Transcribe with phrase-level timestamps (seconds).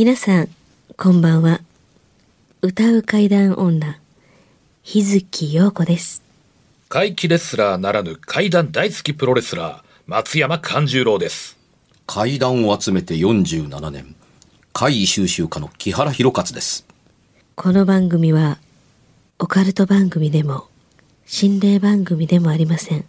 [0.00, 0.48] 皆さん、
[0.96, 1.60] こんばんは。
[2.62, 3.98] 歌う怪談女、
[4.84, 6.22] 日月陽子です。
[6.88, 11.58] 怪奇レスラーならぬ怪談大好きプロレスラー、松山勘十郎です。
[12.06, 14.14] 怪談を集めて47年
[14.72, 16.86] 怪異収集家の木原博勝です
[17.56, 18.58] この番組は、
[19.40, 20.68] オカルト番組でも、
[21.26, 23.04] 心霊番組でもありません。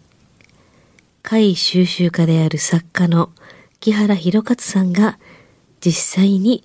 [1.22, 3.30] 怪異収集家である作家の
[3.78, 5.20] 木原博勝さんが、
[5.80, 6.64] 実際に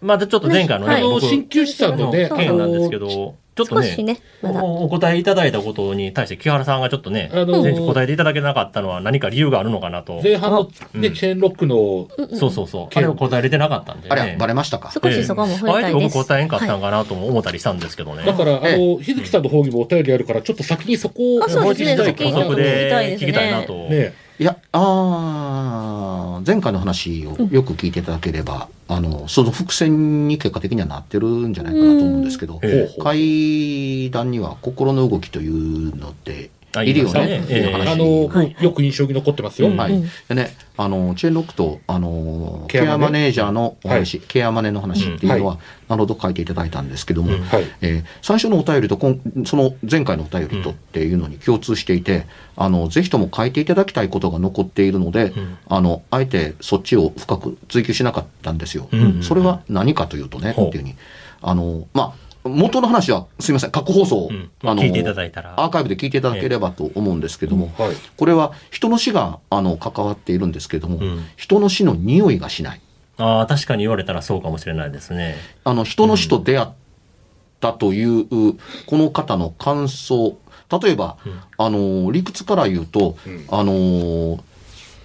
[0.00, 10.22] またちょっと前回のね、あの、僕鍼灸師さんのね、件なんですけど、ちょっとねねまだおお答えいただいたことに対して木原さんがちょっとね、あの前日答えていただけなかったのは何か理由があるのかなと。
[10.22, 12.88] 前半のね、うんチェーンロックの、そうそうそう。
[12.94, 14.16] あれを答えれてなかったんで、ね。
[14.16, 14.90] あれバレましたか？
[14.92, 16.28] 少しそこも触あえて僕れたいです。
[16.28, 18.24] 答えんかったはいんかなとも思ったりしたんですけどね。
[18.24, 23.74] だから、あえの、日月さんの方にもお便りあるから、ちょっと先にそこを、あそうですねもう一度補足で聞きたいな聞きたいですと。
[23.74, 24.14] ね。
[24.38, 25.79] いやあー
[26.50, 37.26] 前回の話をよく聞いていただければ、あのその伏線に結果的にはなってるんじゃないかなと思うんですけど、うほう怪談には心の動きというのってあいるよね。
[37.26, 38.56] ねっていう話あの、はい。
[38.60, 39.68] よく印象に残ってますよ。
[39.68, 39.92] うんはい。
[39.92, 45.58] うんでね、あのチェーンロックとあのケアマネージャーのお話、ケアマネの話っていうのは、
[45.88, 47.32] なるほど書いていただいたんですけども。
[47.80, 55.58] えー最初のお便りとこんその前回のお便りとっていうのに共通していて、あのぜひとも書いていただきたいことが残っているので、ん。
[55.68, 58.88] あのあえてそっちを深く追求しなかったんですよ。
[58.92, 59.22] うん。
[59.22, 60.94] それは何かというとね、っていうふうに。
[61.42, 64.50] あのまあ元の話はすみません過去放送、うん。
[64.62, 65.54] まあ聞いていただいたら。
[65.60, 67.96] アーカイブで聞いていただければと思うんですけども、はい。
[68.16, 71.24] これは人の死があの関わっているんですけども、うん。
[71.36, 72.80] 人の死の匂いがしない。
[73.18, 75.36] ああ、確かに言われたらそうかもしれないですね。
[75.64, 76.68] あの人の死と出会っ
[77.60, 78.56] たという、こ
[78.92, 80.38] の方の感想。
[80.82, 81.18] 例えば、
[81.58, 83.44] あの理屈から言うと、ん。
[83.50, 84.42] あの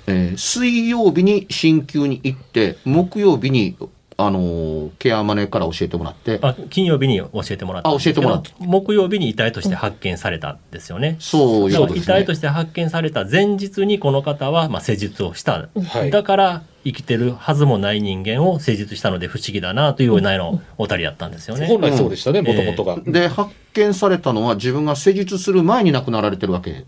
[0.08, 3.76] えー水曜日に鍼灸に行って木曜日に
[4.18, 7.90] あのケアマネから教えてもらってあ金曜日に教えてもらった。
[7.90, 11.18] あ教えてもらった木曜日に遺体として発見されたんですよね。
[11.20, 12.34] そうだいうことですね遺体と。
[12.36, 21.66] して発見された前日にこの方はまあ施術をした、はいだから生きてるはずもない人間を施術したので不思議だなというようなのおたりだったんですよね。
[21.68, 23.00] 本来そうでしたね、うんもともとが。
[23.12, 26.86] で発見されたのは自分が施術する前に亡くなられてるわけ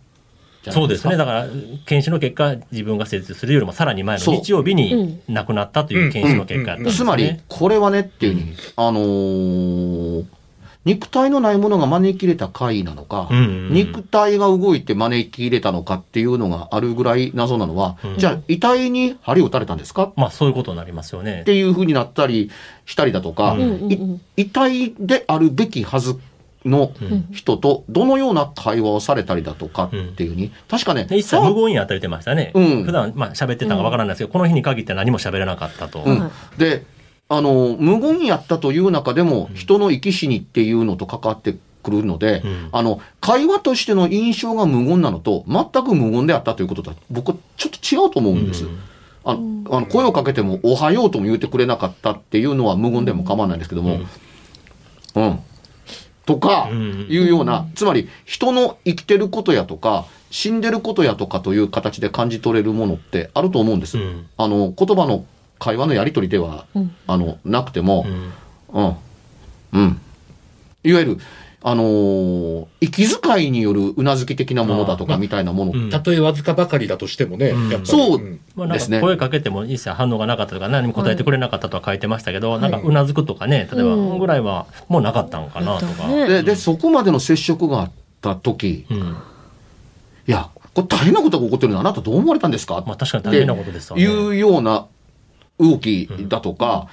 [0.72, 1.17] じゃないそうですね。
[1.17, 1.47] だから、
[1.85, 6.78] 検視の結果、自分が施術するよりもさらに前の日曜日に亡くなったという検視の結果。
[6.91, 10.25] つまり、これはねっていうふうに、あのー
[10.85, 13.73] 肉体のないものが招き入れた怪異なのか、うんうんうん。
[13.73, 18.17] 肉体が動いて招き入れたのかっていうのがあるぐらい謎なのは、うん。
[18.17, 20.03] じゃあ遺体に針を打たれたんですか？
[20.03, 21.44] っまあ、そういうことになりますよね。
[21.45, 22.51] ていうふうになったり
[22.85, 26.17] したりだとか、うんうんうん遺体であるべきはず
[26.67, 26.91] の
[27.31, 32.51] 人とどのような会話をされたりだとかっていうふうに、確かね、で一切無言に当たれてましたね。
[32.53, 32.83] うん。
[32.83, 36.03] 普段、まあ、喋ってたのかわからないですけど、この日に限って何も喋らなかったと。
[36.03, 36.19] うん。
[36.19, 36.85] はいで
[37.29, 42.69] あの無言やったという中でも、人の生き死にっていうのと関わってくるので、うん。
[42.72, 48.63] あの会話としての印象が無言なのと全く無言であったということとは僕はちょっと違うと思うんです。
[48.63, 48.79] うん。
[49.25, 54.00] あのあの声をかけても「おはよう」とも言ってくれなかったっていうのは無言でも構わないんですけども、
[55.16, 55.39] うん
[56.27, 57.07] とかうん。
[57.09, 63.97] いうような、つまり人の生きてることやとか死んでることやとかという形で感じ取れるものってあると思うんです。
[63.97, 64.27] うん。
[64.38, 65.25] あの言葉の
[65.57, 66.95] 会話のやり取りでは、うん。
[67.07, 68.33] あのなくてもう、ん。
[68.74, 68.95] うん、
[69.74, 70.01] うん、
[70.83, 71.18] いわゆる
[71.63, 75.89] あのー息遣いによるうなずき的なものだとかみたいなもの、うん。
[75.89, 77.69] たとえわずかばかりだとしてもね、うん。
[77.69, 77.86] やっぱり。
[77.88, 78.68] そう。
[78.68, 79.00] ですね。
[79.00, 86.07] か声かけても一切反応がなかったとか、何も答えてくれなかったとは書いてましたけど、なんかうなずくとかね、例えばうんぐらいはもうなかったのかなとか。
[86.07, 89.18] ねででそこまでの接触があった時うん。
[90.27, 94.04] いやこれ大変なことが起こってるのあなたどう思われたんですか、まあ確かに大変なことですわね。
[94.04, 94.86] いうような
[95.59, 96.88] 動きだとか、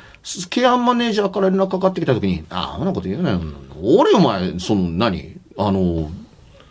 [0.51, 3.41] ケアマネージャーから連絡かかってきたときに、ああ、あんなこと言うなよ。
[3.83, 6.11] 俺お前、その何あの、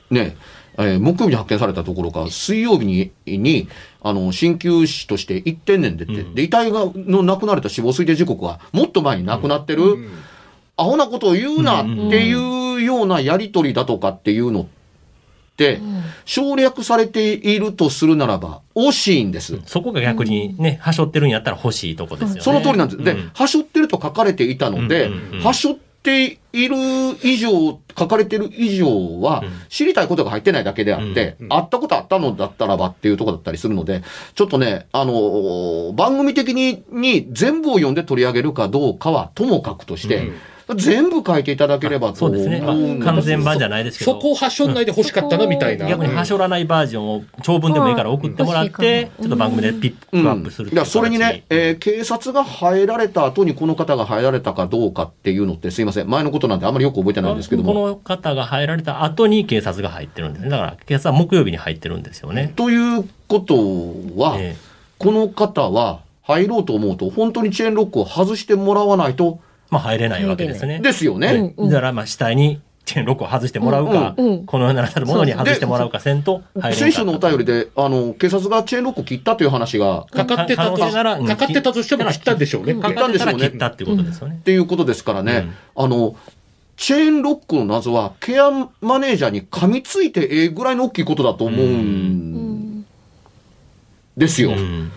[0.10, 0.36] ね、
[0.78, 3.68] えー木曜日に発見されたところか、水曜日に、に、
[4.02, 9.84] あの、鍼灸師として行ってんねんでって、で、遺体が、の亡くなれた死亡推定時刻は、もっと前に亡くなってる、
[10.76, 14.83] アホなことを言うなっていうようなやりとりだとかっていうのって、
[16.26, 19.60] 省略されているとするならば、惜しいんです。
[19.66, 22.42] そこが逆にね、はしょってるんやったら欲しいとこですよね。
[22.42, 23.04] その通りなんです。
[23.04, 26.76] でうん、はしょってると書かれていたのでうんうんうん、はしょっている
[27.24, 34.04] 以上、書かれてる以上はうん、知りたいことが入ってないだけであってうん、あったことあったのだったらばっていうところだったりするので、
[34.36, 40.32] ちょっとね、あの、番組的にに全部を読んで取り上げるかどうかはともかくとして、
[40.76, 42.62] 全部書いていただければと思そうですね。
[43.04, 44.14] 完全版じゃないですけど。
[44.14, 45.88] そこをはしょんないで欲しかったなみたいな。
[45.88, 57.74] 逆にはしょらないバージョンを長文でもいいから送ってもらっうんて、ちょっと番組でピックアップするいや、それにね、えー警察が入られた後にこの方が入られたかどうかっていうのって、すいません、前のことなんであんまりよく覚えてないんですけども。
[57.74, 60.50] この方が入られた後に警察が入ってるんですね。
[60.50, 62.54] だから警察は木曜日に入ってるんですよね。
[62.56, 63.56] ということ
[64.18, 64.56] は、え
[64.98, 69.40] この方は入ろうと思うと、本当にチェーンロックを外してもらわないと、
[69.74, 70.80] まあ入れないわけですね。
[70.80, 71.54] ですよね。
[71.58, 74.46] うんだからまあ死体にチェーンロックを外してもらうか、うんうん。
[74.46, 76.78] このようななるものに外してもらうかせんと入れんかった。
[76.78, 82.74] 先週のお便りで、あの、警察がチェーンロックを切ったという話が、かかってたと、かかってたとしても切ったんでしょうね。
[82.74, 83.50] 切ったんでしょうね。
[83.50, 84.38] 切ったっていうことですよね。
[84.40, 84.44] っ。
[84.44, 86.16] ていうことですからね、あの、
[86.76, 92.86] チェーンロックの謎は、ケアマネージャーに噛みついてええぐらいの大きいことだと思うん。
[94.18, 94.52] ですよ。
[94.52, 94.92] うん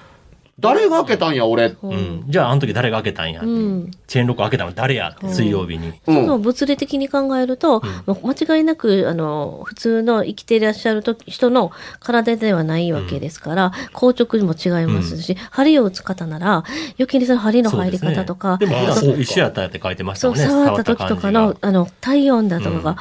[0.58, 1.76] 誰が開けたんや、俺。
[1.82, 2.24] うん。
[2.28, 3.52] じゃああの時誰が開けたんやって、う。
[3.52, 3.90] ん。
[4.06, 5.92] チェーンロック開けたの誰や水曜日に。
[6.06, 6.12] う。
[6.12, 16.64] んその物理的に考えると、間違いなくあの普通の生きていらっしゃる時人の体ではないわけですから、硬直も違いますし、針を打つ方なら
[16.98, 20.46] 余計にその針の入り方とか、でも普あそうか段一緒やったって書いてましたそうもんね。
[20.46, 22.96] 触った時とかのあの体温だとかが、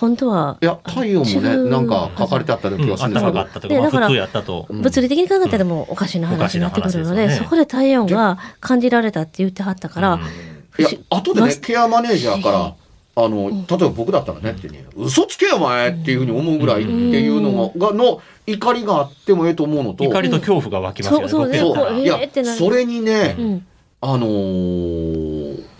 [0.00, 3.30] 本当はいや、体温もね、なんか書かれてあったような気うん、がするんですけど。
[3.30, 3.48] 頭があっ。
[3.48, 4.66] たとか、まあでだから普通やったと。
[4.70, 10.20] 物理的に考えたらもうおかしな話になってくるので、そこで体温が感じられたって言ってはったから、
[10.78, 12.74] いや、後でね、まケアマネージャーから、
[13.14, 21.28] あの、例えば僕だったらねってね、嘘つけよお前っていうふうに思うぐらいっていうのが、がの怒りがあってもええと思うのと、怒りと恐怖が湧きますよね。
[21.28, 22.18] そうそういや
[22.56, 23.66] それにね、うん。
[24.00, 25.71] あのー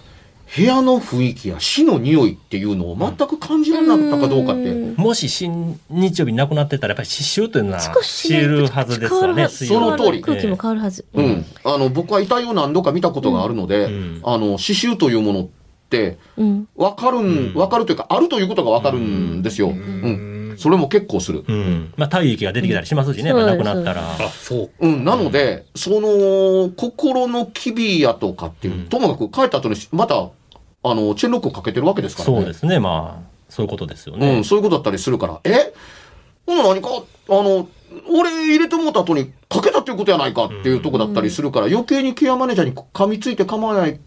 [0.55, 4.95] 部屋の雰囲気や死の匂いっていうのを全く感じられなかったかどうかって、うん。
[4.97, 9.49] もし新日曜日に亡くなってたら、やっぱり刺繍というのは知るはずですよね。
[9.49, 10.21] 水そ曜日の通り。
[10.21, 11.07] 空気も変わるはず。
[11.15, 14.21] うん、あの僕は遺体を何度か見たことがあるので、うん。
[14.25, 15.49] あの刺繍というものっ
[15.89, 16.69] てうん。
[16.77, 17.55] 分かるん、ん。
[17.55, 20.55] 分かるというかあるということが分かるんですよ、うん。
[20.59, 21.95] それも結構する、うん。
[21.97, 24.03] まあ、体液が出てきたりしますしね、亡くなったら。
[24.03, 24.71] あ、そう。
[24.81, 28.85] うん、なので、その、心の機微やとかっていう、うん。
[28.89, 30.29] ともかく帰った後に、また、
[30.85, 32.37] あの、チェーンロックをかけてるわけですからね。
[32.37, 34.45] そうですね、まあ、そういうことですようねん、。
[34.45, 35.73] そういうことだったりするから、え？
[36.47, 36.89] ほな何か、
[37.29, 37.69] あの、
[38.11, 44.01] 俺入れてもうた後にかけたっていうことやないかっていうとこだったりするから、余計にケアマネージャーに噛みついて構わない、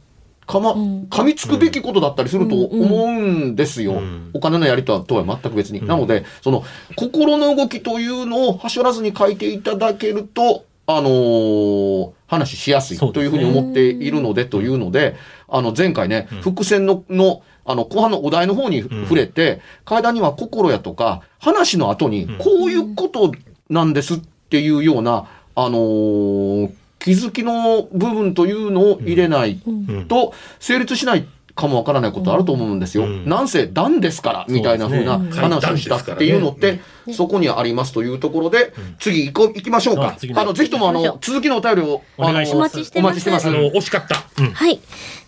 [0.45, 1.07] かま、うん。
[1.09, 3.93] 噛みつくべきことだったりすると思うんですよ。
[3.93, 4.31] うん。
[4.33, 5.85] お金のやりとはとは全く別に。
[5.87, 6.63] なので、その、
[6.97, 15.15] 心の動きというのをはしょらずに書いていただけると、あのー話しやすいというふうに思っているので、というので、
[15.47, 23.31] あの、前回ね、伏線の、の、あの、後半のお題の方に触れて、階段には心やとか、話の後に、こういうこと
[23.69, 30.07] なんですっていうような、あのー気づきの部分というのを入れないうん。
[30.07, 33.05] と、成立しないかもわからないことあると思うんですよ。
[33.05, 36.81] うんなんせ、段ですから、みたいな風なそうですね話をしたっていうのって、
[37.13, 40.11] そこにありますというところで、次行こう、行きましょうかあ。
[40.17, 43.51] 次のぜひともあの続きのお便りを、あのお願いしますお待ちしてますお待ちしてますあ。
[43.51, 44.15] の、惜しかった。
[44.15, 44.79] はい。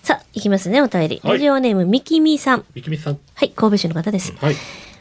[0.04, 1.22] さあ、いきますね、お便り。
[1.24, 2.66] はいラジオネーム、みきみさん。
[2.76, 3.20] みきみさん。
[3.34, 4.34] はい、神戸市の方です。
[4.40, 4.56] はい。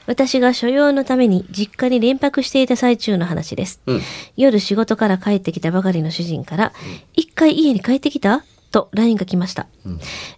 [0.06, 3.80] 私が所用のために実家に連泊していた最中の話です。
[3.86, 4.00] うん
[4.36, 6.72] 夜仕事から帰ってきたばかりの主人から、
[7.14, 8.44] 一回家に帰ってきた
[8.76, 9.66] と LINE が来ました。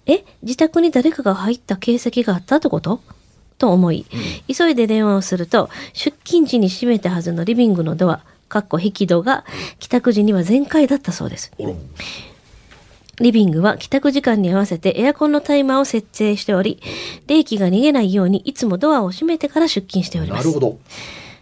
[0.07, 3.00] え、自宅に誰かが入った形跡があったってこと？
[3.59, 4.07] と思い、
[4.47, 9.45] 急いで電話をすると、出勤時に閉めたはずのリビングのドア、かっこ引き戸が
[9.80, 11.50] 帰宅時には全開だったそうです。
[13.21, 16.80] リビングは帰宅時間に合わせてエアコンのタイマーを設定しており、
[17.26, 20.47] 冷気が逃げないようにいつもドアを閉めてから出勤しております。
[20.47, 20.78] なるほど。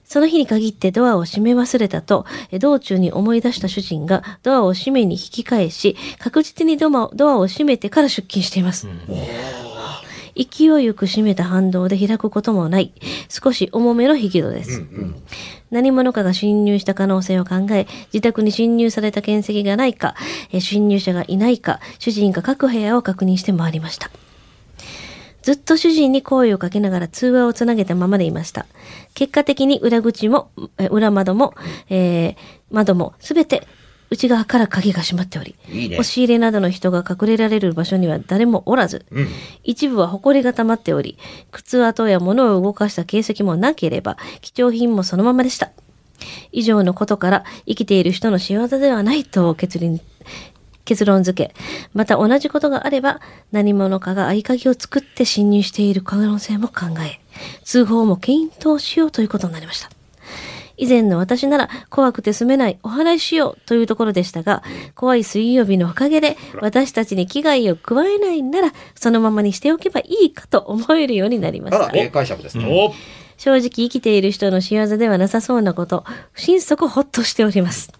[0.06, 8.88] その日に限ってドアを閉め忘れたと、え道中に思い出した主人がドアを閉めに引き返し、確実にドアドアを閉めてから出勤しています。
[10.36, 12.92] 勢いよく閉めた反動で開くこともない、
[13.28, 14.84] 少し重めの引き戸です。
[15.70, 20.14] 何者かが侵入した可能性を考え、自宅に侵入された形跡がないか、
[20.52, 24.10] えー侵入者がいないか、主人が各部屋を確認して回りました。
[25.46, 28.66] ずっと主人に声をかけながら通話をつなげたままでいました。
[29.14, 31.54] 結果的に裏口も、え裏窓も、
[31.88, 32.36] えー
[32.72, 33.64] 窓もすべて
[34.10, 39.06] 内側から鍵が閉まっており、いいね押し入れなどの人が隠れられる場所には誰もおらず、
[39.62, 41.16] 一部は埃が溜まっており、
[41.52, 45.70] 靴跡や物を動かした形跡もなければ、貴重品もそのままでした。
[46.50, 50.00] 以上のことから生きている人の仕業ではないと結論
[50.86, 51.54] 結論付け、
[51.92, 53.20] また同じことがあれば
[53.52, 57.20] 何者かが合鍵を作って侵入している可能性も考え、
[57.64, 59.90] 通報も検討しようということになりました。
[60.78, 64.62] 以前の私なら怖くて住めないお話ししようというところでしたが、
[64.94, 71.98] 怖い水曜日のおかげで私たちに危害を加えないならそのままにしておけばいいかと思えるようになりましたあら、。
[71.98, 72.66] ええ解釈ですね。
[72.66, 72.94] お
[73.38, 77.92] 正直生きている人の仕業ではなさそうなこと、心底ほっとしております。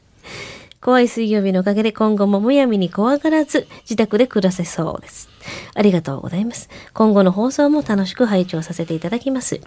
[0.87, 5.29] 怖い水曜日のおかげで今後もむやみに怖がらず自宅で暮らせそうです。
[5.75, 6.71] ありがとうございます。
[6.95, 9.61] 今後の放送も楽しく拝聴させていただきます。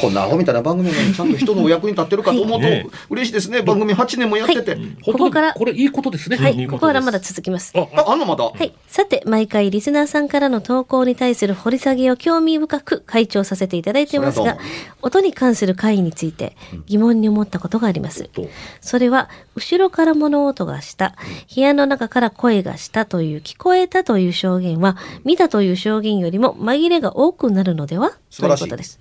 [0.00, 2.66] こんなアホみたいな番組なのにちゃんと人のお役に立ってるかと思うと
[3.10, 3.62] 嬉しいですね。
[3.62, 4.76] 番組8年もやってて。
[5.04, 6.36] ここからこれいいことですね。
[6.36, 7.72] はい、こここからまだ続きます。
[7.74, 8.44] ああ、のまだ？
[8.44, 8.72] はい。
[8.86, 14.58] さて、毎回リスナーさんからの投稿に対する掘り下げを興味深く会長させていただいていますが
[15.02, 18.24] 音に関する会について疑問に思ったことがあります。
[18.24, 18.46] と
[18.80, 21.16] それは、後ろから物音がした、
[21.54, 28.12] 部屋の中から声がしたという、聞こえたという証言は、見たという証言よりも紛れが多くなるのでは？
[28.36, 28.98] ということです。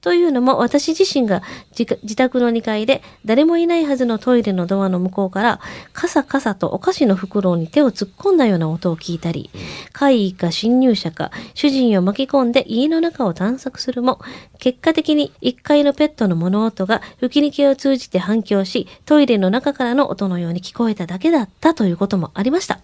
[0.00, 1.42] というのも、私自身が
[1.76, 5.60] 自宅の2階で、誰もいないはずのトイレのドアの向こうから、
[5.92, 9.50] カサカサとお菓子の袋に手を突っ込んだような音を聞いたり、
[9.92, 14.20] 怪異か侵入者か、主人を巻き込んで家の中を探索するも、
[14.58, 22.80] 結果的に1階のペットの物音が吹き抜けを通じて反響し、トイレの中からの音のように聞こえただけだったということもありました。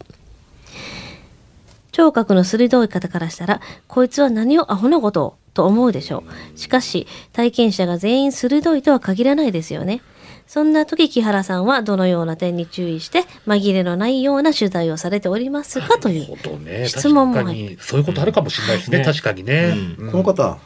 [1.92, 6.58] 聴覚の鋭い方からしたら、こいつは何をアホなことをと思うでしょう。
[6.58, 10.00] しかし、体験者が全員鋭いとは限らないですよね。
[10.46, 16.86] そんな時、木原さんはどのような点に注意して、紛れのないような取材をされておりますかという。
[16.86, 18.98] 質問も確かにそういうことあるかもしれないですね。
[18.98, 19.74] ね確かにね。
[19.98, 20.58] うこの方、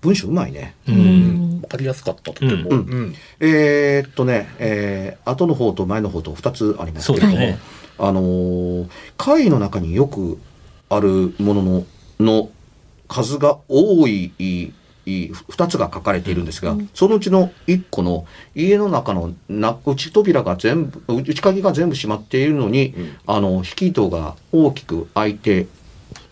[0.00, 0.74] 文章うまいね。
[0.88, 2.70] ううんんわかりやすかったとても。
[2.70, 7.81] うんうんえーっとね、えー後の方と前の方と2つありますけれども、そうですね。
[8.02, 10.38] あのー会の中によく
[10.88, 11.86] あるものの
[12.18, 12.50] の
[13.08, 14.72] 数が多いい
[15.06, 22.94] い2つが書かれているんですが、そのうちの1個の家の中のな内扉が全部内鍵が全部閉まっているのに、
[23.26, 25.66] あの引き戸が大きく開いて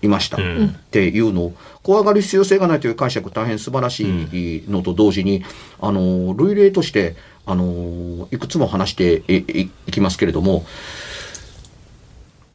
[0.03, 0.67] いました、うん。
[0.69, 5.45] っていうのを怖がる必要性がないという解釈大変素晴らしいのと同時に、
[5.81, 10.65] あの類例としてあのいくつも話していきますけれども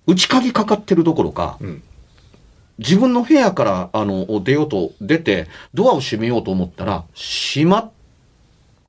[0.07, 1.83] 内鍵かかってるどころか、うん。
[2.77, 7.91] 自分の部屋からあの出ようと出てドアを閉めようと思ったら閉まっ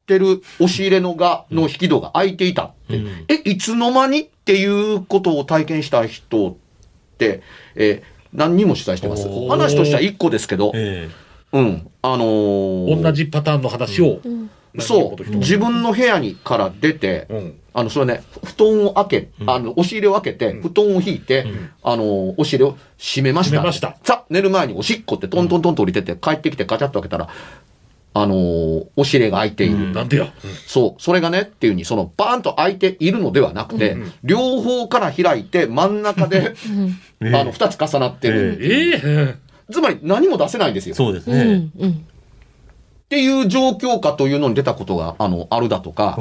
[0.06, 3.24] てる押し入れのがの引き戸が開いていたって、うん。
[3.28, 6.56] えいつの間にっていうことを体験した人っ
[7.18, 7.42] て、
[7.74, 9.26] えー何人も取材してます。
[9.48, 11.08] 話としては1個ですけど、え
[11.52, 11.90] うん。
[12.02, 14.20] あのー同じパターンの話を。
[14.78, 15.36] そう。
[15.36, 17.58] 自分の部屋にから出て、うん。
[17.78, 19.50] あの、それね、布団を開け、うん。
[19.50, 21.70] あの、押し入れを開けて、布団を引いて、ん。
[21.82, 23.50] あの、押し入れを閉めました。
[23.50, 23.98] 閉めました。
[24.02, 27.28] さあ、寝る前におしっこってトントントンと降りてて、帰ってきてガチャッと開けたら、
[28.14, 29.74] あのー押し入れが開いている。
[29.74, 29.92] うん。
[29.92, 30.32] なんでや。
[30.66, 36.54] そう、それがねっていうふうに、そのバーンと開いているのではなくて、両方から開いて真ん中で、
[37.20, 38.58] えあの、二つ重なってる。
[38.58, 39.34] ええ。
[39.70, 40.94] つまり何も出せないんですよ。
[40.94, 41.44] うそうですね。
[41.44, 41.72] ん。
[41.78, 42.06] うん
[43.06, 46.18] っていう状況下というのに出たことが、あの、あるだとか、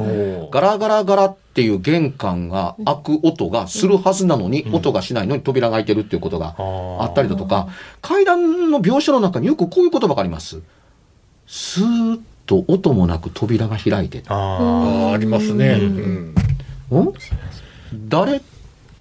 [0.51, 6.56] ガラガラガラっていう玄関が開く音がするはずなのに、音がしないのに扉が開いてるっていうことが
[7.00, 7.70] あったりだとか、
[8.04, 10.62] 階段の描写の中によくこういう言葉があります。
[11.48, 14.22] スーッと音もなく扉が開いて。
[14.27, 15.80] あああ、ありますね。
[15.82, 15.86] う
[17.00, 17.01] ん。
[17.01, 17.13] ん
[18.08, 18.42] 誰？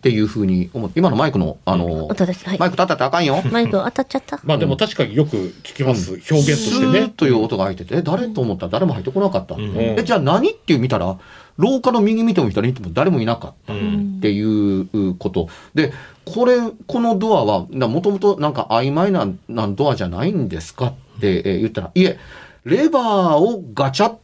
[0.04, 2.46] っていうふうに思って、今のマイクの、あの、音です。
[2.46, 2.66] はいマ。
[2.66, 3.40] イク立ったってあかんよ。
[3.50, 4.38] マイク当たっちゃった。
[4.44, 6.10] まあでも確かによく聞きます。
[6.10, 7.08] 表現としてスーッね。
[7.08, 9.54] という音が開いてて、え、誰と思ったら誰も入ってこなかった。
[9.54, 11.16] うんえ、じゃあ何っていう見たら、
[11.56, 13.72] 廊下の右見ても左見ても誰もいなかった。
[13.72, 13.76] っ
[14.20, 15.48] ていうこと。
[15.74, 15.94] で、
[16.26, 22.18] これ、このドアは、もともとなんか曖昧ななドアじゃないんですかってえー言ったら、いえ、
[22.66, 24.14] レバーをガチャッ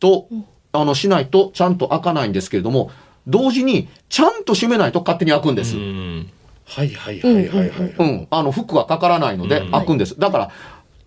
[0.00, 0.26] と、
[0.72, 2.90] あの、しないとちゃんと開かないんですけれども、
[3.26, 5.76] 同時に、ちゃんと閉めないと勝手に開くんです。
[5.76, 6.30] うん
[6.64, 7.94] はいはいはいはいはい。
[7.98, 10.18] うん、あの、フックがかからないのでうん開くんです。
[10.18, 10.50] だから、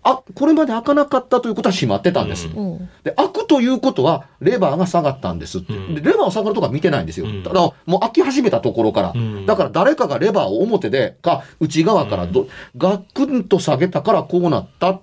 [0.02, 2.48] あ、これまで開かなかったということは閉まってたんです。
[2.48, 5.72] うんうんで、開くということは、レバーが下がったんですって。
[5.72, 7.26] うんでレバーが下がるとこは見てないんですよ。
[7.26, 9.12] うんただ、もう開き始めたところから。
[9.14, 15.00] うんだから誰かがレバーを表で、か、内側からど、ガクンと下げたからこうなった。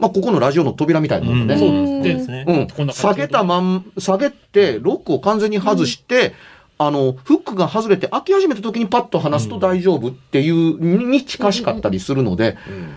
[0.00, 1.54] まあ、ここのラジオの扉みたいなもんね。
[1.54, 1.60] うん。
[1.60, 1.66] そ
[2.00, 2.44] うですね。
[2.48, 2.92] うん。
[2.92, 6.32] 下げたまん、下げて、ロックを完全に外して、
[6.78, 12.88] あの、フックが外れて開き始めた時にパッと離すと大丈夫っていうに近しかったりするので、うん。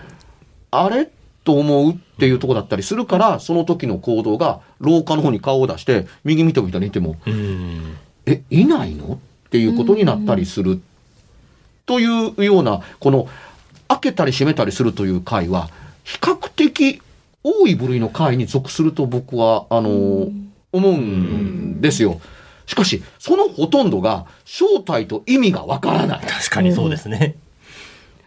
[0.72, 1.10] あれ
[1.44, 7.98] と思うっていうとこだったりするから、その時の行動が廊下の方に顔を出して、右見ても左見ても、うん。
[8.26, 9.20] え、いないの？
[9.48, 10.82] っていうことになったりする。
[11.86, 13.28] というような、この、
[13.90, 15.70] 開けたり閉めたりするという回は、
[16.04, 17.02] 比較的
[17.44, 20.30] 多い部類の回に属すると僕は、あの、
[20.72, 22.20] 思うんですよ。
[22.66, 26.26] しかし、そのほとんどが正体と意味がわからない。
[26.26, 27.36] 確かにそうですね。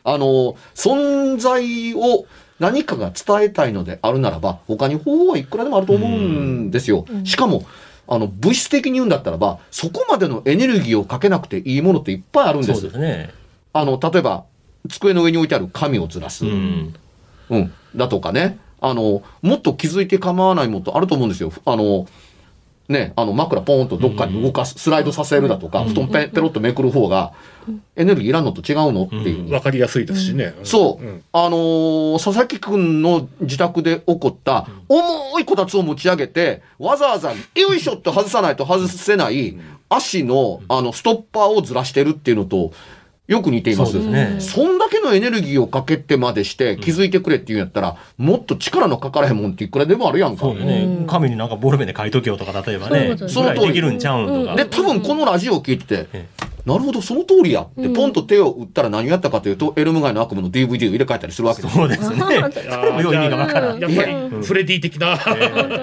[0.04, 2.26] あの、存在を
[2.60, 7.06] 何かが伝えたいのであるならば、他に方法はいくらでもあると思うんですよ。
[7.24, 7.64] しかも、
[8.08, 12.82] あの、物質的に言うんだったらば、そこまでのエネルギーをかけなくていいものっていっぱいあるんでそうす。
[12.84, 13.30] ですね。
[13.72, 14.44] あの、例えば、
[14.88, 16.46] 机の上に置いてある紙をずらす。
[16.46, 16.48] う
[17.50, 17.60] うん。
[17.60, 17.72] ん。
[17.94, 18.58] だとかね。
[18.80, 21.52] あの、もっと気づいて構わないものとあると思うんですよ。
[21.64, 22.06] あの、
[22.88, 27.32] ね、あの枕ポーンとどっかに動かす、スライドさせるだとか、布団ペペロッとめくる方が、
[27.96, 30.54] エネルギーいらんのと違うのっていうわかりやすいですしね。
[30.62, 31.04] そう。
[31.04, 42.70] んあのー佐々木くんの自宅で起こった、重いこたつを持ち上げて、わざわざ、よいしょって外さないと外せない、足の、あの、ストッパーをずらしてるっていうのと、
[43.26, 43.92] よく似ています。
[43.92, 44.36] そうですね。
[44.40, 50.42] そんだけのエネルギーをかけてまでして気づいてくれっていうんやったら、もっと力のかからへんもんっていくらでもあるやんか。
[50.42, 51.04] そうよね。
[51.08, 53.16] 紙になんかボールペンで書いとけよとか、例えばね。
[53.28, 54.56] そういうことできるんちゃうんとか。
[54.56, 56.26] で、多分このラジオを聞いててえ、
[56.66, 61.74] なるほど、その通りやって、ポンと手を打ったら何をやったかというと、エルム街の悪夢の DVD を入れ替えたりするわけです。
[61.74, 62.16] そうですね。
[62.18, 63.78] あーよう意味がわからん。
[63.78, 65.16] やっぱりフレディ的な。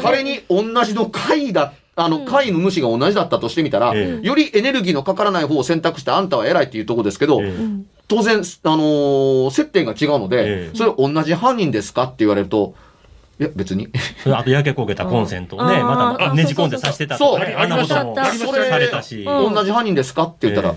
[0.02, 12.76] 仮に同じの貝だ、あの、貝の主が同じだったとしてみたら、えよりエネルギーのかからない方を選択してあんたは偉いっていうところですけど、ええ当然、あのー接点が違うので、ええそれ同じ犯人ですかって言われると、
[13.40, 13.88] いや、別に。
[14.24, 19.24] そ れあと焼け焦げたコンセントをね、うんまたねじ込んで刺してたとかね、そうあんなこともありましたされたし。
[19.24, 20.24] うん同じ犯人ですか？
[20.24, 20.76] って言ったら、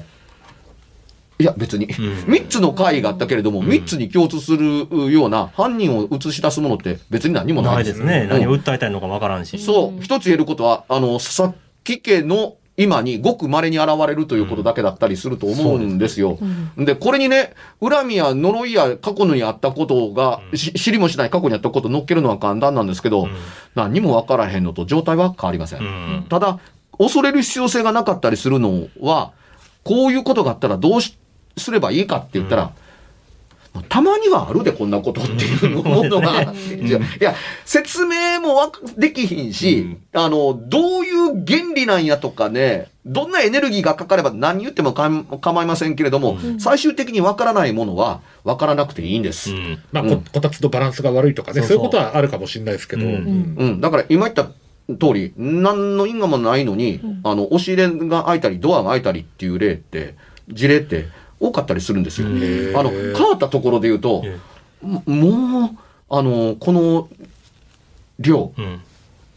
[1.39, 1.87] えいや、別に。
[1.87, 7.75] ん3つの会があったけれども、3つに共通するような犯人を映し出すものって別に何もなで。
[7.77, 8.21] ないいですすね。
[8.23, 9.59] うん何を訴えたいのかわからんし。
[9.59, 16.39] そう、一つ言えることは、あの、佐々木家の今にごく稀に現れるということだけだったりすると思うんですよ。
[16.77, 23.29] でこれにね、恨みや呪いや過去にあったことが、し知りもしない過去にあったことを乗っけるのは簡単なんですけど、
[23.75, 25.81] 何にも分からへんのと状態は変わりません。
[25.81, 26.27] うん。
[26.29, 26.59] ただ、
[26.99, 29.33] 恐れる必要性がなかったりするのは、
[29.83, 31.17] こういうことがあったらどうし
[31.57, 32.73] すればいいかって言ったら、
[33.89, 36.43] たまにはあるで、こんなことっていうものが。
[36.43, 36.55] い
[37.21, 37.35] や、
[37.65, 45.11] 説明もできひんし、あの、どういう原理なんやとかね、どんなエネルギーがかかれば何言ってもか
[45.41, 49.53] 構いませんけれども、最終的にわからないものはわからなくていいんです。
[49.53, 49.79] うん。
[49.93, 50.11] まあ、うん。
[50.11, 51.69] ここたつのバランスが悪いとかね、そうそう。
[51.69, 53.07] そういうことはあるかもしれないですけど。
[53.07, 53.13] うん。
[53.13, 53.57] うん。
[53.59, 53.81] うん。
[53.81, 54.51] だから今言った
[54.95, 60.15] 通り、何の因果もないのに、あの、押し入れが開いたり、ドアが開いたりっていう例って、
[60.49, 61.07] 事例って
[61.41, 62.29] 多かったりするんですよ。
[62.29, 62.31] あ
[62.83, 64.39] の、変わったところで言うと、え
[64.83, 65.71] ももう、
[66.09, 67.09] あの、この
[68.19, 68.81] 量、うん。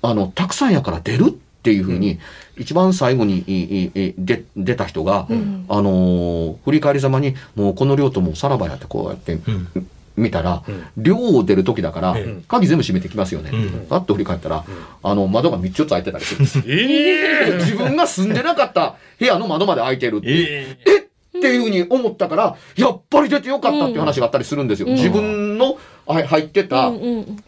[0.02, 1.32] あの、たくさんやから出るっ
[1.62, 2.20] ていうふうに、
[2.58, 9.42] 一番最後にいいいで出た人が、あのー振り返りざまに、もうこの量ともうさらばやってこうやって、ん。
[10.16, 10.86] 見たら、うん。
[10.98, 12.44] 量を出る時だから、ええ。
[12.48, 13.52] 鍵全部閉めてきますよね。
[13.54, 13.88] うん。
[13.88, 14.66] パッと振り返ったら、
[15.04, 16.64] あの、窓が3つ開いてたりするんですよ。
[16.68, 17.58] ええ。
[17.58, 20.78] 自分が住んでなかった部屋の窓まで開いてるってえ。
[20.86, 24.88] えっていうふうに思ったから、やっぱり出てよかったっていう話があったりするんですよ。
[24.88, 26.92] 自分のはい入ってた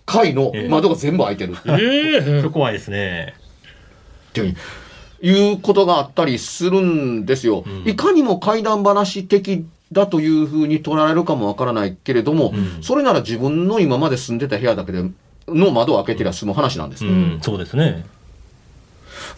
[0.05, 1.55] 階の窓が全部開いてる
[2.51, 3.33] 怖いですね。
[4.33, 4.55] ていう
[5.23, 7.63] いうことがあったりするんですよ。
[7.67, 15.03] んいかにも怪談話的だというふうに捉えられるかもわからないけれども、うんそれなら自分の今まで住んでた部屋だけで
[15.47, 17.05] の窓を開けてりゃ済む話なんです。
[17.05, 18.05] うん、そうですね。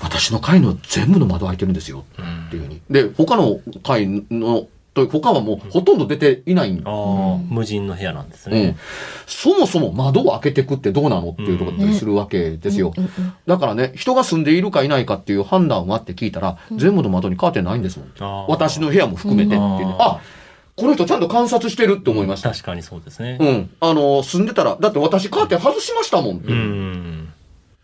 [0.02, 2.04] 私の階の全部の窓開いてるんですよ。
[2.48, 2.82] っていうふうに。
[2.90, 8.78] で、他の階の、と他はもうほとんど出ていないんああ、無人の部屋なんですうんね。
[9.26, 12.94] そもそも窓を開けてくってどうなのっていうところだったりするわけですよ。
[13.48, 18.46] だからね、人が住んでいるかいないかっていう判断はって聞いたら、全部の窓にカーテンないんですもん。
[18.48, 20.22] 私の部屋も含めてっていうねうんあ、
[20.76, 22.52] この人ちゃんと観察してるって思いました。
[22.52, 23.46] 確かにそうですねう。
[23.46, 23.70] ん。
[23.80, 26.52] あの、住んでたら、だって私カーテン外しましたもんって。
[26.52, 27.34] うん。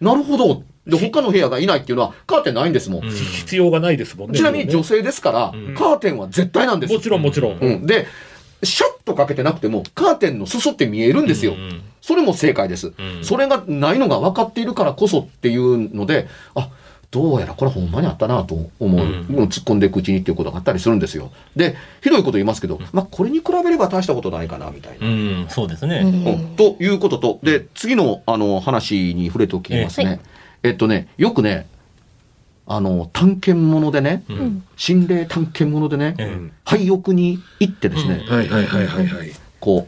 [0.01, 3.01] なるほどっで、他の部屋がいないっていうのは、カーテンないんですもん。
[3.01, 4.37] 必要がないですもんね。
[4.37, 6.93] ちなみに女性ですから、カーテンは絶対なんです。
[6.93, 7.57] もちろんもちろん。
[7.59, 7.85] うん。
[7.85, 8.07] で、
[8.63, 11.53] シャッとかけてなくても、カーテンの裾って見えるんですよ。
[11.53, 16.69] うんそれも正解です、それがないのが分かっているからこそっていうので、あ、
[17.11, 21.31] どうやらこれほんまにあったなと思う、うんもう突っ込んでいくうちにっていうことがあったりするんですよ。
[21.55, 25.07] で、ひどいこと言いますけど、まあこれに比べれば大したことないかな、みたいな。
[25.07, 26.01] うん、そうですね。
[26.03, 30.19] うんということと、で、次のあの話に触れておきますね。
[30.63, 31.67] えっとね、よくね、
[32.65, 39.31] あの、探検物でね、うん心霊探検物でね、え廃屋に行ってですね、はいはいはいはいはい。
[39.59, 39.87] こ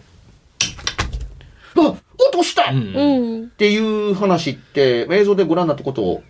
[1.76, 3.44] う、あ落とした、えうんうん。
[3.44, 6.24] っていう話って映像でご覧になったこと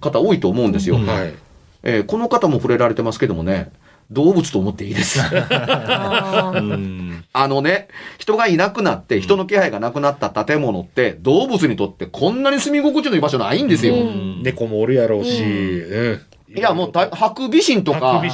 [0.00, 1.34] 方多いと思うんですよ、うんはい。
[1.82, 3.70] えーこの方も触れられてますけどもね
[4.14, 5.20] 動物と思っていいです。
[7.36, 14.42] あのね人がいなくなって人の気配がなくなった建物って動物にとってこんなに住み心地のいい場所ないんですよ、うん。
[14.42, 16.20] 猫もおるやろうし、うん。
[16.56, 18.28] いやもうたハクビシンとかアアル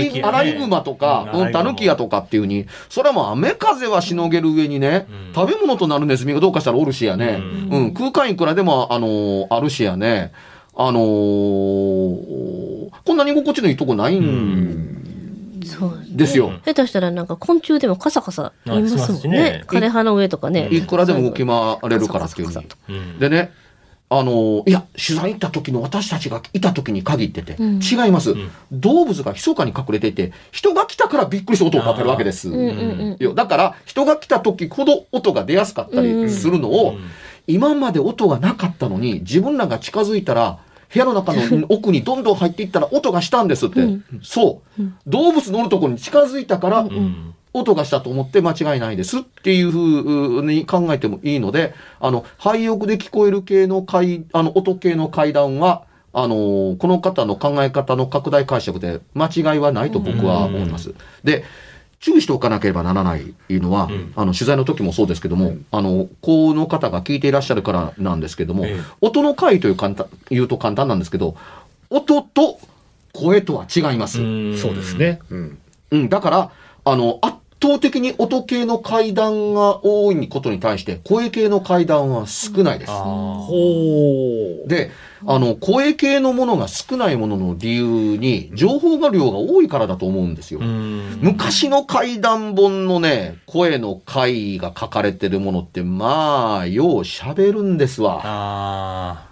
[0.00, 1.46] イアライグマとか、うん。
[1.46, 5.34] うんタヌキヤとかっていうに、それはもう雨風はしのげる上にね、うん。
[5.34, 10.32] 食べ物となるネズミがどうかしたらおるしやね、ううん、空間いくらでも、あのーあるしやね、
[10.74, 14.69] あのーこんなに居心地のいいとこないん
[15.60, 16.52] ですねですよ。
[16.64, 19.64] 下手したらなんか昆虫でもカサカサ言いますもんね。
[19.66, 20.68] 枯葉の上とかね。
[20.70, 22.48] いくらでも動き回れるからっていう
[23.18, 23.52] でね、
[24.12, 27.80] あのーいや、取材行った時の私たちがいた時に限ってて、うん。
[27.80, 28.50] 違います、ん。
[28.72, 32.50] 動物が密かに隠れていて、人が来たからびっくりして音を立てるわけです。
[33.34, 37.00] だから、人が来た時ほど音が出やすかったりするのを、うん。
[37.46, 40.58] 今まで音がなかったのに、自分らが近づいたら、
[40.92, 43.80] 部屋の中の奥にどんどん入っていったら音がしたんですって。
[43.80, 44.04] うん。
[44.22, 47.34] そう、動物のおるところに近づいたから、うん。
[47.52, 60.94] 音がしたと思って間違いないですっていうふうに考えてもいいので、あの、廃屋で聞こえる系の階、あの、音系の階段は、あのこの方の考え方の拡大解釈で間違いはないと僕は思います。
[61.22, 61.44] で、
[62.00, 71.36] 注意しておかなければならないのは、んあの、取材の時もそうですけども、あの、この方が聞いていらっしゃるからなんですけども、ええ音の回という簡単、言うと簡単なんですけど、
[71.90, 72.58] 音と
[73.12, 74.20] 声とは違います。
[74.20, 74.96] んそうです。
[74.96, 75.20] ね。
[75.30, 75.58] うん。
[75.90, 76.50] うん、だから、
[76.84, 82.90] あの、圧倒的に音系の階段が多いことに対して、声系の階段は少ないです。
[82.90, 84.68] あほう。
[84.68, 84.90] で、
[85.26, 90.60] あの、声系のものが少ないものの理由に、情報が量が多いからだと思うんですよ。
[90.60, 99.26] 昔の怪談本のね、声の回が書かれてるものって、まあ、よう喋るんですわ。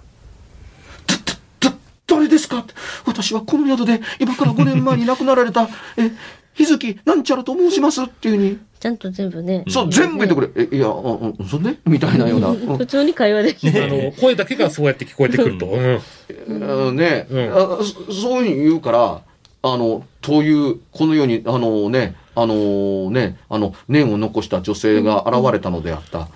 [2.07, 2.65] 誰ですか？
[3.07, 6.11] 私はこの宿で、今から5年前に亡くなられた、え、
[6.59, 9.65] 日月なんちゃらと申しますっていうふうに、ちゃんと全部ね。
[9.69, 10.69] そう、全部言ってくれ。
[10.73, 11.79] え、いや、うんうん、そんね？
[11.87, 12.49] みたいなような。
[12.49, 13.83] う ん普通に会話できる。
[13.85, 15.67] あの、声だけがそうやって聞こえてくると。
[15.67, 16.01] うん。
[16.49, 19.21] うんね、うんあそそういうふうに言うから、
[19.63, 26.29] あの、という、このように、あのね、あのね、あの、念を残した女性が現れたのであった。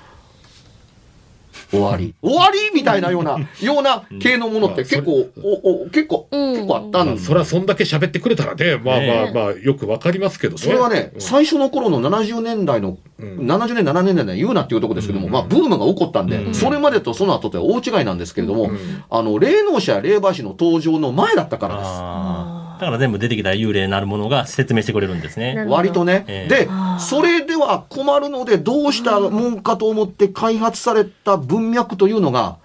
[1.73, 2.15] 終わり。
[2.23, 6.55] 終わりみたいなような、 ような系のものって結構、おお結構、うん。
[6.55, 10.61] 結構あったんまあ、それはそんだけ喋ってくれたらね、まあまあまあ、よくわかりますけどね。
[10.61, 11.21] それはね、うん。
[11.21, 13.39] 最初の頃の70年代の、うん。
[13.39, 16.55] 70年、7年代の言うなっていうところですけども、まあ、ブームが起こったんで、うん。
[16.55, 18.79] それまでとその後では大違いなんですけれども、うん。
[19.09, 22.52] あの、霊能者や霊媒師の登場の前だったからです。
[22.83, 25.65] だから全部出てきた幽霊なるものが説明してくれるんですね。
[25.69, 26.25] 割とね。
[26.27, 26.69] ええで
[26.99, 32.57] それでは困るので、どうしたもんかと思って開発された文脈というのが、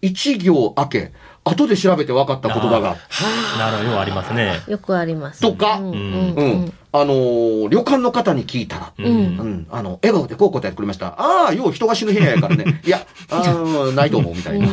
[0.00, 1.12] 一行明け、
[1.48, 2.96] 後で調べて分かった言葉が、
[3.58, 4.60] なるほど、ありますね。
[4.68, 5.40] よくあります。
[5.40, 6.72] とかうん。
[6.90, 11.08] あのー旅館の方に聞いたら、ううんうん、あの、笑顔でこう答えてくれました。
[11.18, 12.80] ああ、よう人が死ぬ部屋やからね。
[12.84, 14.68] いや、あーないと思うみたいな。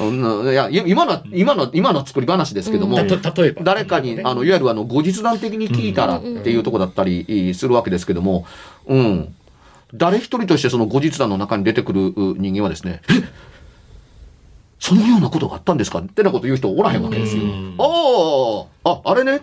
[0.00, 3.62] うん、いや、い今の、今の、今の作り話ですけども、例えば。
[3.62, 8.44] 誰かに、あの、いわゆるあの、後日談的に聞いたらっていうとこだったりするわけですけども、
[8.86, 9.34] うん。
[9.94, 13.22] 誰一人としてその後日談の中に出てくるう人間はですね、え
[14.78, 16.00] そのようなことがあったんですか？
[16.00, 17.42] ってなこと言う人おらへんわけですよ。
[17.42, 17.74] うん。
[17.78, 19.40] ああ、あ、あれね？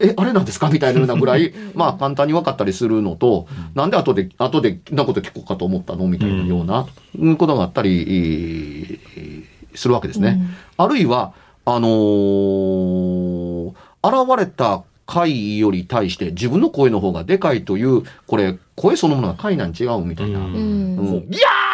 [0.00, 0.70] え、あれなんですか？
[0.70, 6.06] みたいなぐらい、まあ簡単に分かったりするのと、なんで後で、後でなこと聞こうかと思ったの？
[6.06, 6.86] みたいなような、
[7.18, 9.44] うんことがあったり、えー
[9.74, 10.40] するわけですね。
[10.76, 20.38] あるいは、あのー現れた回より対して自分の声の方がでかいという、これ、声そのものが回なん違うみたいな。
[20.38, 20.58] ううんうん
[21.18, 21.67] ん、ギャー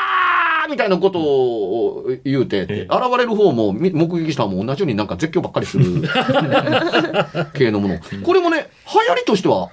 [0.74, 6.02] みたいなことを言うて、え現れる方もみ目撃した方も同じようになんか絶叫ばっかりする
[7.54, 7.98] 系のもの。
[8.24, 9.70] これもね、流行りとしては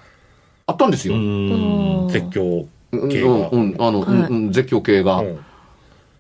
[0.68, 1.16] あったんですよ。
[1.16, 3.28] うん絶叫うん、系が。
[3.28, 5.18] うん、うんあの、うんはいうん絶叫系が。
[5.18, 5.40] うん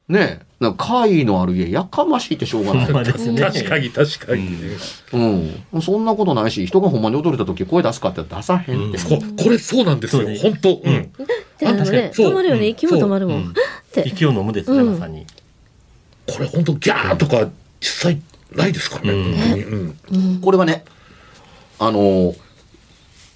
[0.10, 2.92] ねなんか怪異のある家、やかましいってしょうがない。
[2.92, 3.42] まあですね。
[3.42, 4.78] 確かに確かにね。
[5.74, 5.82] うん。
[5.82, 9.00] そんなことないし、人がほんまに踊れた時声出すかって出さへんって。
[9.00, 10.24] ここれそうなんですよ。
[10.24, 10.76] ね本当。
[10.76, 11.12] うん。
[11.58, 12.68] でもね、そう止まるよね。
[12.68, 13.54] 息も止まるもうんん。
[14.00, 14.08] って。
[14.08, 15.26] 息を飲むですね、まさに。
[16.28, 17.50] これ本当ギャーとか
[17.80, 18.22] 実際
[18.56, 19.12] ないですからね。
[19.12, 20.42] うんうん。
[20.42, 20.86] これはね、
[21.80, 22.38] あのー、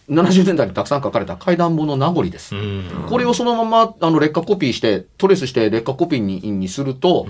[0.09, 2.55] 70年代にたくさん書かれた怪談本の名残です。
[2.55, 3.05] うん。
[3.09, 7.27] これをそのままあの劣化コピーして、トレースして劣化コピーににすると、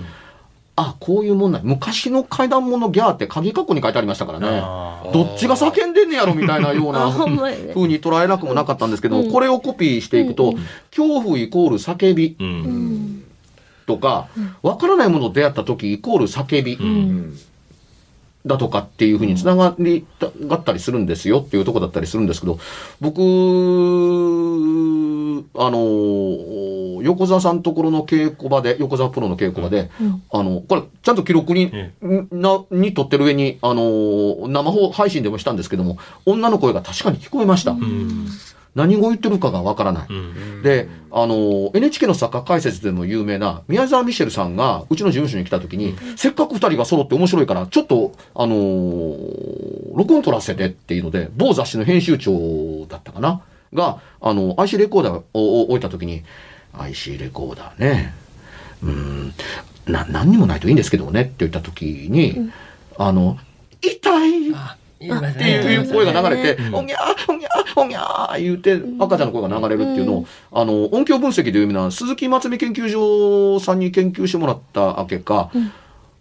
[0.78, 4.60] あ、こういうもんなん昔の怪談物ギャーって鍵括弧に書いてありましたからね。
[5.12, 7.12] どっちが叫んでんねやろみたいなよう あ、な。
[7.12, 7.24] 風
[7.88, 10.52] に捉えなくもなかったんですけど、うんこれをコピーしていくと、
[10.90, 12.44] 恐怖イコール叫びう。
[12.44, 13.05] うんん。
[13.86, 14.28] とか、
[14.62, 17.38] わからないものと出会った時イコール叫びうん。
[18.46, 22.58] だとかっていうふうにつながりたがったりするんですよっていうとこだったりするんですけど、
[23.00, 23.20] 僕、
[25.54, 30.22] あの、横澤さんところの稽古場で、横澤プロの稽古場で、うん。
[30.30, 31.92] あの、これ、ちゃんと記録に、え。
[32.30, 37.72] な、に撮ってる上に、あの、生放配信でもしたんですけども、女の声が確かに聞こえました。
[37.72, 38.28] うん。
[38.76, 40.06] 何語言ってるかがわからない。
[40.08, 40.62] うん。
[40.62, 53.40] で、あの、NHK の作家解説でも有名な宮沢ミシェルさんがうちの事務所に来た時に、せっかく二人が揃って面白いから、ちょっと、あのー録音取らせてっていうので、某雑誌の編集長だったかな？
[53.72, 56.22] が、あの、IC レコーダーを置いた時に、
[56.74, 58.14] IC レコーダーね、
[58.82, 59.32] うーん、
[59.86, 62.50] な、何にもないといいんですけどもねって言った時に、
[62.98, 63.38] あの、
[63.80, 64.54] 痛い。
[64.54, 66.74] あっていう声が流れて、うん。
[66.76, 70.12] おぎゃー、おぎゃー、おぎゃー言うて、赤ちゃんの声が流れるっていうの。
[70.18, 75.50] を、あの、音響分析で有名な鈴木松美研究所さんに研究してもらった結果、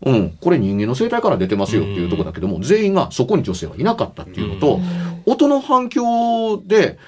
[0.01, 4.79] うん、これ人間の生態から出てますよっていうところだけども、全員がそこに女性はいなかったっていうのと、
[5.25, 6.99] 音の反響で、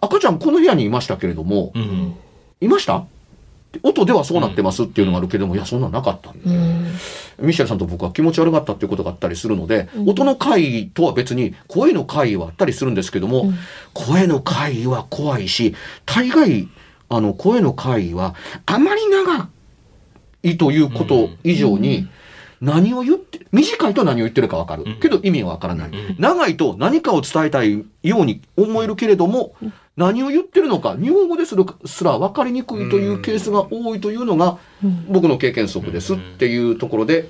[0.00, 2.14] 赤ちゃんこの部屋にいましたけれども、うん。
[2.60, 3.06] いました？
[3.82, 6.40] 音ではそうなってますっていうのがあるけども、いや、そんなんなかったんで。
[6.44, 7.46] うん。
[7.46, 10.10] ミシェルさんと僕は気持ち悪かったっていうことがあったりするので、うん。
[10.10, 13.54] 音の怪異とは別に声の怪異はあったりするんですけども、うん。
[13.92, 15.74] 声の怪異は怖いし、
[16.04, 16.68] 大概、
[17.08, 19.48] あの、声の怪異はあまり長
[20.42, 22.08] いということ以上に、
[22.60, 24.84] 何を言って、短いと何を言ってるかわかる。
[24.86, 25.00] うん。
[25.00, 25.90] けど意味はわからない。
[25.90, 26.16] うん。
[26.18, 29.54] 長いと何かを伝えたいように思えるけれども、
[29.96, 34.58] 何を言ってるのか、日本語でするすら分かりにくいというケースが多いというのが、
[35.08, 37.28] 僕の経験則ですっていうところで、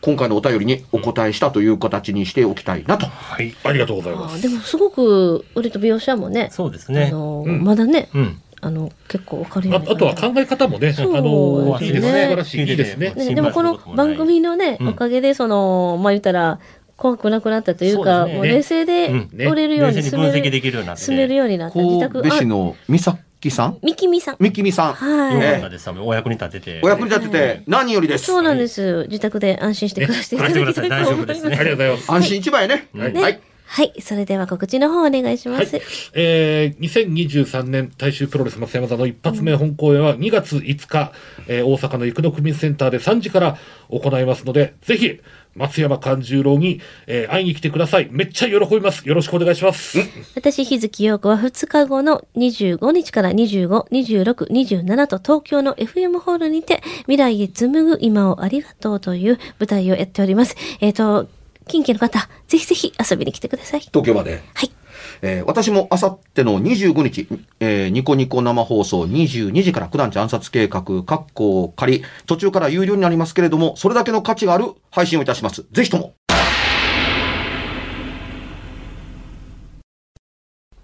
[0.00, 3.06] 今回のお便りにお答えしたという形にしておきたいなと。
[3.06, 3.54] はい。
[3.64, 4.40] ありがとうございまあす。
[4.40, 7.10] でもすごく俺と描写もね、あそうですね。
[7.10, 8.40] の、うんまだね、うん。
[8.60, 12.22] あの結構わかるあようにあとは考え方もね、あそうの、ですねいいですね。
[12.22, 12.76] 素晴らしい。
[12.76, 13.14] ですね。
[13.14, 16.60] ね、でもこの番組のね、うんおかげでそのまあ言ったら
[16.98, 21.02] 怖くなくなったというかそうねもう冷静でうんねおれるように冷静に分析で進めるきるようになって。
[21.04, 23.78] 進めるようになった自宅神戸市あの美咲さん？
[23.82, 24.88] みきみさんみきみさん。
[24.90, 25.88] よはいかったです。
[25.90, 26.80] お役に立てて。
[26.82, 28.24] お役に立てて何よりです。
[28.24, 32.12] そうなんです自宅で安心して暮らしていただきたいと思いますありがとうございます。
[32.12, 32.88] 安心一番やね。
[32.92, 33.40] はいはい。
[33.70, 36.10] はいそれでは告知の方お願いしまはいす、。
[36.14, 41.12] えー、2023年大衆プロレス松山座の一発目本公演は2月5日、
[41.48, 43.58] えー大阪の生野区民センターで3時から
[43.90, 45.20] 行いますので、ぜひ、
[45.54, 48.08] 松山勘十郎に、えー会いに来てください。
[48.10, 49.06] めっちゃ喜びます。
[49.08, 49.98] よろしくお願いします。
[50.34, 60.56] 私、日月陽子は2日後の25日から25、26、27と東京の FM ホールにて未来へ紡ぐ今をありがとうという舞台をやっております。
[60.80, 61.28] えっ、と、
[61.66, 63.80] 近畿の方、ぜひぜひ遊びに来てください。
[63.80, 64.42] 東京まで。
[64.54, 64.77] はい。
[65.22, 67.26] えー私もあさっての25日、
[67.60, 75.64] えーニコニコ生放送22時から九段地暗殺計画、カッコを借り、途中から有料になりますけれども、それだけの価値がある配信をいたします。
[75.72, 76.14] ぜひとも。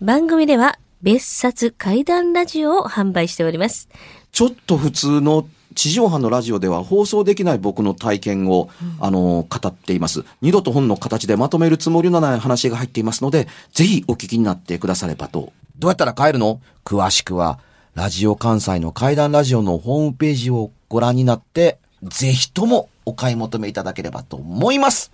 [0.00, 3.88] 番組では別冊怪談ラジオを販売しております。
[4.32, 10.24] ちょっと普通の地上波のラジオでは放送できない僕の体験を、あの、語っています。
[10.40, 15.52] 二度と本の形でまとめるつもりのない話が入っていますので、ぜひお聞きになってくださればと。
[15.78, 16.60] どうやったら帰るの？
[16.84, 17.58] 詳しくは、
[17.94, 25.10] ラジオ関西の怪談ラジオのホームページをご覧になって、ぜひともお買い求めいただければと思います。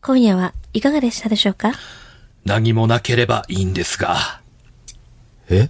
[0.00, 1.72] 今夜はいかがでしたでしょうか？
[2.44, 4.40] 何もなければいいんですが。
[5.48, 5.68] え？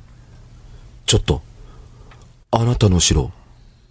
[1.06, 1.42] ちょっと、
[2.50, 3.30] あなたの城、